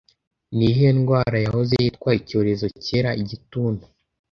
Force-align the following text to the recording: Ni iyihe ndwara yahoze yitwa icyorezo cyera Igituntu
Ni 0.55 0.61
iyihe 0.69 0.87
ndwara 0.97 1.37
yahoze 1.45 1.73
yitwa 1.83 2.09
icyorezo 2.19 2.65
cyera 2.83 3.09
Igituntu 3.21 3.83